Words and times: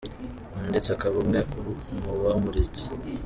mu 0.57 0.63
ndetse 0.71 0.89
akaba 0.95 1.15
Umwe 1.23 1.39
mu 2.03 2.13
bamuritse. 2.21 2.85